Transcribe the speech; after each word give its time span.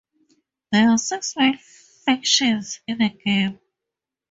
There 0.71 0.89
are 0.89 0.97
six 0.97 1.35
main 1.37 1.59
factions 1.59 2.79
in 2.87 2.97
the 2.97 3.09
game. 3.09 3.59